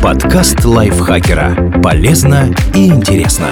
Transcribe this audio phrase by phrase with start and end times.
[0.00, 1.80] Подкаст лайфхакера.
[1.82, 3.48] Полезно и интересно.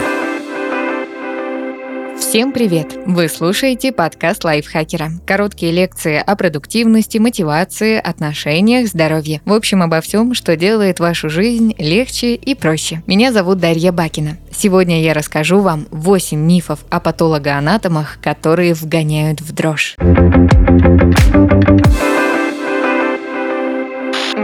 [2.17, 2.97] Всем привет!
[3.07, 5.11] Вы слушаете подкаст лайфхакера.
[5.27, 9.41] Короткие лекции о продуктивности, мотивации, отношениях, здоровье.
[9.45, 13.03] В общем, обо всем, что делает вашу жизнь легче и проще.
[13.09, 14.37] Меня зовут Дарья Бакина.
[14.53, 19.97] Сегодня я расскажу вам 8 мифов о патологоанатомах, которые вгоняют в дрожь.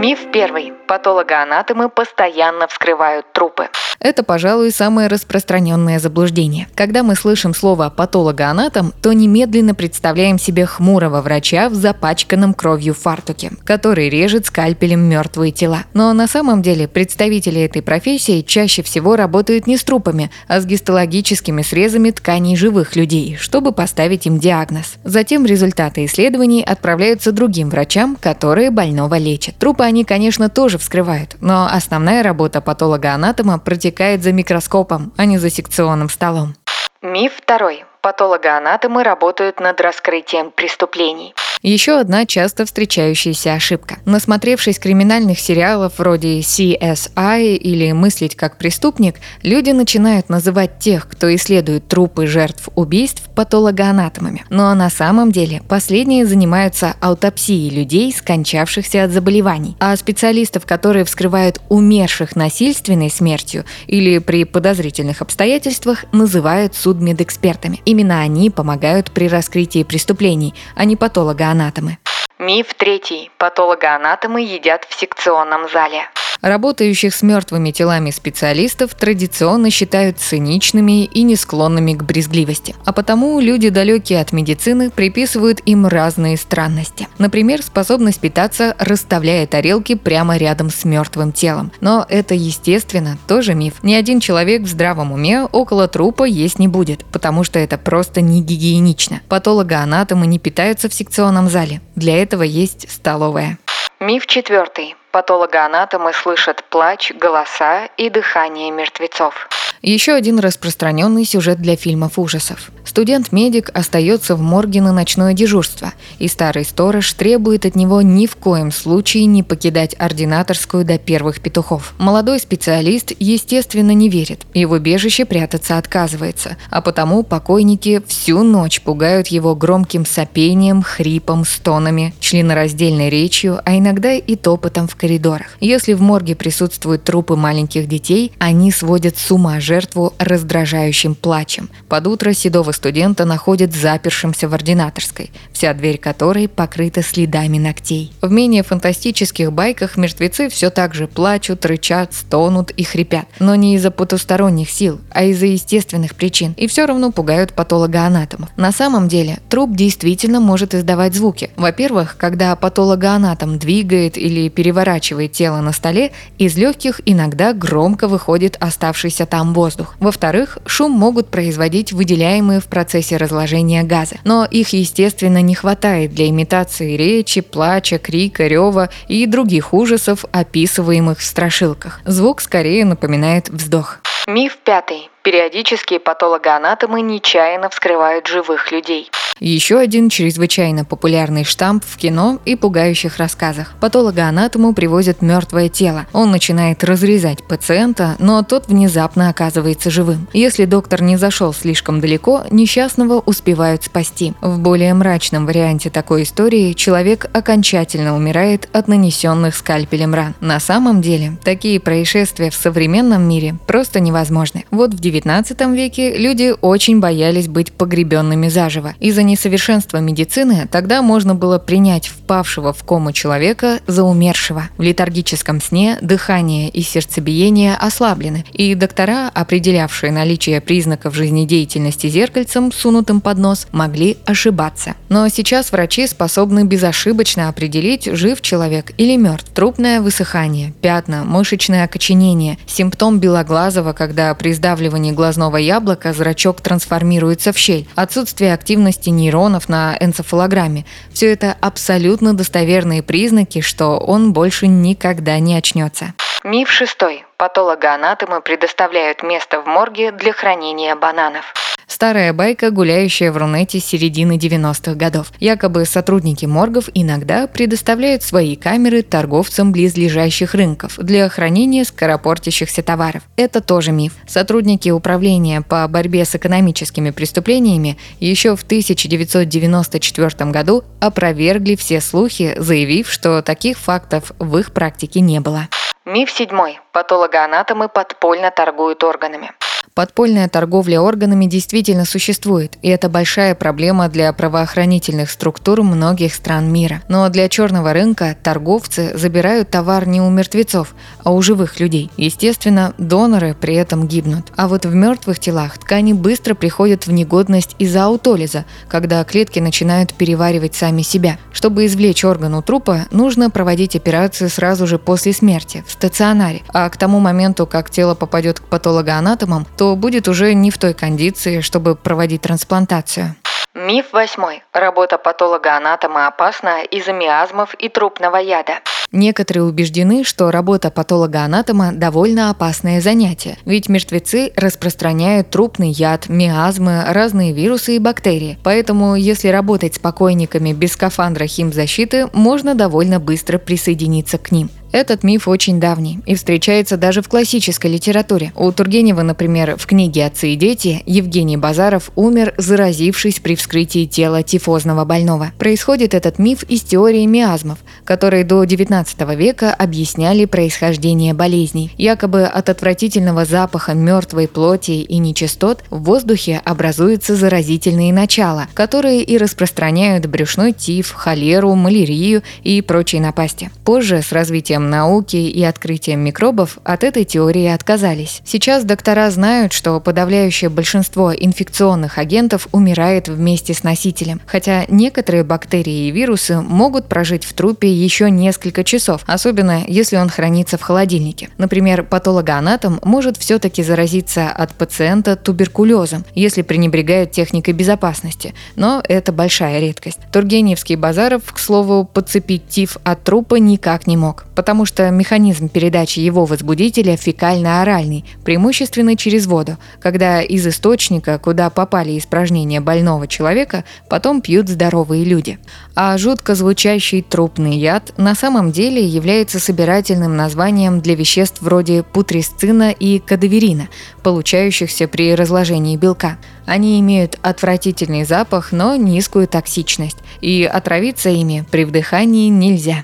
[0.03, 0.73] Миф первый.
[0.85, 3.69] Патологоанатомы постоянно вскрывают трупы.
[4.03, 6.67] Это, пожалуй, самое распространенное заблуждение.
[6.75, 13.51] Когда мы слышим слово патологоанатом, то немедленно представляем себе хмурого врача в запачканном кровью фартуке,
[13.63, 15.83] который режет скальпелем мертвые тела.
[15.93, 20.65] Но на самом деле представители этой профессии чаще всего работают не с трупами, а с
[20.65, 24.95] гистологическими срезами тканей живых людей, чтобы поставить им диагноз.
[25.05, 29.55] Затем результаты исследований отправляются другим врачам, которые больного лечат.
[29.55, 33.92] Трупы они, конечно, тоже вскрывают, но основная работа патолога-анатома протекает
[34.23, 36.55] за микроскопом, а не за секционным столом.
[37.01, 37.85] Миф второй.
[38.01, 41.33] Патологоанатомы работают над раскрытием преступлений.
[41.63, 43.99] Еще одна часто встречающаяся ошибка.
[44.03, 51.87] Насмотревшись криминальных сериалов вроде CSI или «Мыслить как преступник», люди начинают называть тех, кто исследует
[51.87, 54.43] трупы жертв убийств, патологоанатомами.
[54.49, 59.77] Но на самом деле последние занимаются аутопсией людей, скончавшихся от заболеваний.
[59.79, 67.79] А специалистов, которые вскрывают умерших насильственной смертью или при подозрительных обстоятельствах, называют судмедэкспертами.
[67.85, 71.97] Именно они помогают при раскрытии преступлений, а не патологоанатомы патологоанатомы.
[72.39, 73.31] Миф третий.
[73.37, 76.09] Патологоанатомы едят в секционном зале.
[76.43, 82.75] Работающих с мертвыми телами специалистов традиционно считают циничными и не склонными к брезгливости.
[82.83, 87.07] А потому люди, далекие от медицины, приписывают им разные странности.
[87.17, 91.71] Например, способность питаться, расставляя тарелки прямо рядом с мертвым телом.
[91.79, 93.75] Но это, естественно, тоже миф.
[93.81, 98.19] Ни один человек в здравом уме около трупа есть не будет, потому что это просто
[98.19, 99.21] не гигиенично.
[99.29, 101.79] Патологоанатомы не питаются в секционном зале.
[101.95, 103.59] Для этого есть столовая.
[104.01, 104.95] Миф четвертый.
[105.13, 109.47] Патологоанатомы слышат плач, голоса и дыхание мертвецов.
[109.83, 112.71] Еще один распространенный сюжет для фильмов ужасов.
[112.85, 118.37] Студент-медик остается в морге на ночное дежурство, и старый сторож требует от него ни в
[118.37, 121.93] коем случае не покидать ординаторскую до первых петухов.
[121.97, 128.81] Молодой специалист, естественно, не верит и в убежище прятаться отказывается, а потому покойники всю ночь
[128.81, 135.47] пугают его громким сопением, хрипом, стонами, членораздельной речью, а иногда и топотом в коридорах.
[135.59, 141.69] Если в морге присутствуют трупы маленьких детей, они сводят с ума жертву раздражающим плачем.
[141.89, 145.31] Под утро седого студента находят запершимся в ординаторской,
[145.63, 148.11] вся дверь которой покрыта следами ногтей.
[148.21, 153.27] В менее фантастических байках мертвецы все так же плачут, рычат, стонут и хрипят.
[153.39, 156.53] Но не из-за потусторонних сил, а из-за естественных причин.
[156.57, 158.49] И все равно пугают патологоанатомов.
[158.57, 161.49] На самом деле, труп действительно может издавать звуки.
[161.55, 169.25] Во-первых, когда патологоанатом двигает или переворачивает тело на столе, из легких иногда громко выходит оставшийся
[169.25, 169.95] там воздух.
[170.01, 174.17] Во-вторых, шум могут производить выделяемые в процессе разложения газа.
[174.25, 181.19] Но их, естественно, не хватает для имитации речи, плача, крика, рева и других ужасов, описываемых
[181.19, 182.01] в страшилках.
[182.05, 183.99] Звук скорее напоминает вздох.
[184.27, 185.09] Миф пятый.
[185.21, 189.09] Периодически патологоанатомы нечаянно вскрывают живых людей.
[189.39, 193.73] Еще один чрезвычайно популярный штамп в кино и пугающих рассказах.
[193.79, 196.05] Патологоанатому привозят мертвое тело.
[196.13, 200.27] Он начинает разрезать пациента, но тот внезапно оказывается живым.
[200.33, 204.33] Если доктор не зашел слишком далеко, несчастного успевают спасти.
[204.41, 210.35] В более мрачном варианте такой истории человек окончательно умирает от нанесенных скальпелем ран.
[210.39, 214.65] На самом деле, такие происшествия в современном мире просто невозможны.
[214.71, 218.93] Вот в 19 веке люди очень боялись быть погребенными заживо.
[218.99, 224.69] Из-за несовершенства медицины тогда можно было принять впавшего в кому человека за умершего.
[224.77, 233.21] В летаргическом сне дыхание и сердцебиение ослаблены, и доктора, определявшие наличие признаков жизнедеятельности зеркальцем, сунутым
[233.21, 234.93] под нос, могли ошибаться.
[235.09, 239.51] Но сейчас врачи способны безошибочно определить, жив человек или мертв.
[239.53, 247.57] Трупное высыхание, пятна, мышечное окоченение, симптом белоглазого, когда при сдавливании глазного яблока зрачок трансформируется в
[247.57, 250.85] щель, отсутствие активности нейронов на энцефалограмме.
[251.11, 256.13] Все это абсолютно достоверные признаки, что он больше никогда не очнется.
[256.43, 257.25] Миф шестой.
[257.37, 261.53] Патологоанатомы предоставляют место в морге для хранения бананов.
[261.93, 265.31] Старая байка, гуляющая в Рунете с середины 90-х годов.
[265.39, 273.21] Якобы сотрудники моргов иногда предоставляют свои камеры торговцам близлежащих рынков для хранения скоропортящихся товаров.
[273.37, 274.13] Это тоже миф.
[274.25, 283.07] Сотрудники управления по борьбе с экономическими преступлениями еще в 1994 году опровергли все слухи, заявив,
[283.11, 285.67] что таких фактов в их практике не было.
[286.05, 286.79] Миф седьмой.
[286.91, 289.51] Патологоанатомы подпольно торгуют органами.
[289.93, 297.03] Подпольная торговля органами действительно существует, и это большая проблема для правоохранительных структур многих стран мира.
[297.09, 302.09] Но для черного рынка торговцы забирают товар не у мертвецов, а у живых людей.
[302.17, 304.51] Естественно, доноры при этом гибнут.
[304.55, 310.15] А вот в мертвых телах ткани быстро приходят в негодность из-за аутолиза, когда клетки начинают
[310.15, 311.37] переваривать сами себя.
[311.51, 316.61] Чтобы извлечь орган у трупа, нужно проводить операцию сразу же после смерти, в стационаре.
[316.69, 320.93] А к тому моменту, как тело попадет к патологоанатомам, то будет уже не в той
[320.93, 323.35] кондиции, чтобы проводить трансплантацию.
[323.73, 324.61] Миф восьмой.
[324.71, 328.81] Работа патолога-анатома опасна из-за миазмов и трупного яда.
[329.11, 337.51] Некоторые убеждены, что работа патолога-анатома довольно опасное занятие, ведь мертвецы распространяют трупный яд, миазмы, разные
[337.51, 338.59] вирусы и бактерии.
[338.63, 344.69] Поэтому, если работать с покойниками без скафандра химзащиты, можно довольно быстро присоединиться к ним.
[344.93, 348.53] Этот миф очень давний и встречается даже в классической литературе.
[348.55, 354.43] У Тургенева, например, в книге «Отцы и дети» Евгений Базаров умер, заразившись при вскрытии тела
[354.43, 355.51] тифозного больного.
[355.57, 361.91] Происходит этот миф из теории миазмов, которые до XIX века объясняли происхождение болезней.
[361.97, 369.39] Якобы от отвратительного запаха мертвой плоти и нечистот в воздухе образуются заразительные начала, которые и
[369.39, 373.71] распространяют брюшной тиф, холеру, малярию и прочие напасти.
[373.83, 378.41] Позже, с развитием развитием науки и открытием микробов от этой теории отказались.
[378.45, 386.07] Сейчас доктора знают, что подавляющее большинство инфекционных агентов умирает вместе с носителем, хотя некоторые бактерии
[386.07, 391.49] и вирусы могут прожить в трупе еще несколько часов, особенно если он хранится в холодильнике.
[391.57, 399.79] Например, патологоанатом может все-таки заразиться от пациента туберкулезом, если пренебрегает техникой безопасности, но это большая
[399.79, 400.19] редкость.
[400.31, 405.69] Тургеневский Базаров, к слову, подцепить тиф от трупа никак не мог, потому потому что механизм
[405.69, 413.83] передачи его возбудителя фекально-оральный, преимущественно через воду, когда из источника, куда попали испражнения больного человека,
[414.09, 415.59] потом пьют здоровые люди.
[415.93, 422.89] А жутко звучащий трупный яд на самом деле является собирательным названием для веществ вроде путрисцина
[422.89, 423.89] и кадаверина,
[424.23, 426.39] получающихся при разложении белка.
[426.65, 433.03] Они имеют отвратительный запах, но низкую токсичность, и отравиться ими при вдыхании нельзя.